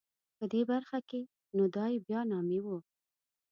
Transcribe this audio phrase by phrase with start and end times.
[0.37, 1.21] په دې برخه کې
[1.55, 2.67] نو دای بیا نامي و.